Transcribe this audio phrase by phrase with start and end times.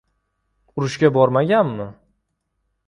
[0.79, 1.91] —Urushga bormaganmi?